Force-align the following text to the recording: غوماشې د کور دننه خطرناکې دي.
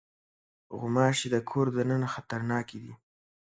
غوماشې 0.77 1.27
د 1.33 1.37
کور 1.49 1.67
دننه 1.75 2.07
خطرناکې 2.13 2.77
دي. 2.83 2.93